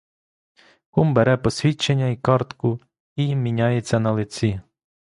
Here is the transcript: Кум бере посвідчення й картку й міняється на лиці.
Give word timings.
Кум 0.89 1.13
бере 1.13 1.37
посвідчення 1.37 2.05
й 2.07 2.17
картку 2.17 2.79
й 3.17 3.35
міняється 3.35 3.99
на 3.99 4.11
лиці. 4.11 4.61